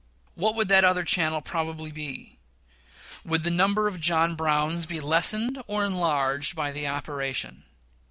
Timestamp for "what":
0.33-0.55